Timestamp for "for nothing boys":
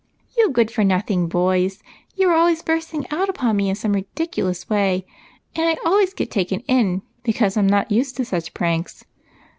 0.71-1.83